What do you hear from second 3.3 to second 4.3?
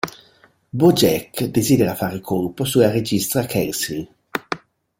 Kelsey.